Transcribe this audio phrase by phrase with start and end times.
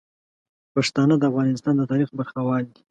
[0.73, 2.79] پښتانه د افغانستان د تاریخ برخوال دي.